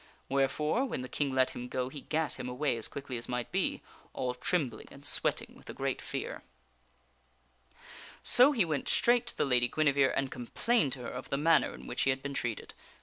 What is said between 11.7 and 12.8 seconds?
in which he had been treated.